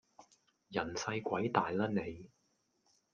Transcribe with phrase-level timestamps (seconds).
[0.69, 2.27] 人細鬼大喇你